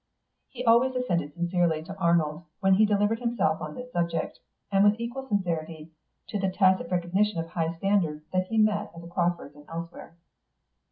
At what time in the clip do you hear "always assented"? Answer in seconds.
0.65-1.35